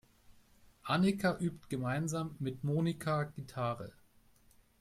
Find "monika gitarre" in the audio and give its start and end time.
2.63-3.93